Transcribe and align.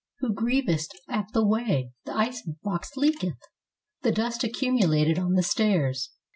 Who 0.17 0.33
griev'^t 0.33 0.87
at 1.09 1.27
the 1.31 1.45
way 1.45 1.91
the 2.05 2.15
ice 2.17 2.41
box 2.63 2.89
Ieaketh, 2.97 3.37
the 4.01 4.11
dust 4.11 4.43
accumulated 4.43 5.19
on 5.19 5.33
the 5.33 5.43
stairs. 5.43 6.09